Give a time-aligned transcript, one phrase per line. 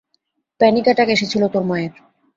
[0.61, 1.93] Manic attack এসেছিল তোর মায়ের।